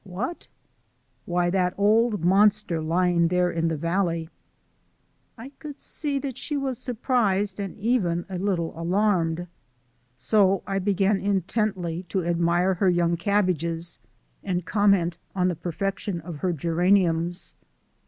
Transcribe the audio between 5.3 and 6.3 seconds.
I could see